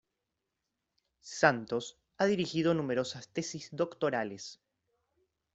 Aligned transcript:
Santos 1.39 1.99
ha 2.17 2.25
dirigido 2.25 2.73
numerosas 2.73 3.29
tesis 3.31 3.69
doctorales. 3.71 4.59